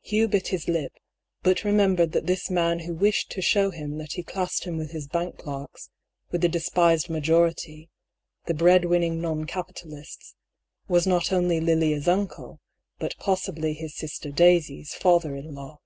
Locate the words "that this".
2.10-2.50